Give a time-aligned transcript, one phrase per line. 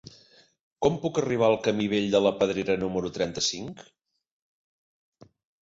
[0.85, 3.87] Com puc arribar al camí Vell de la Pedrera número trenta-cinc?